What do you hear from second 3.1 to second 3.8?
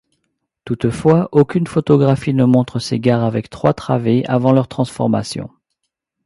avec trois